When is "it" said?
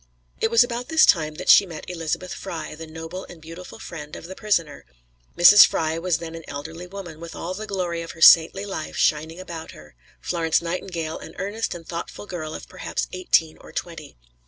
0.39-0.49